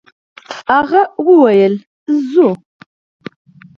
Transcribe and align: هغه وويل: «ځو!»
هغه 0.75 1.01
وويل: 1.27 1.73
«ځو!» 2.31 2.49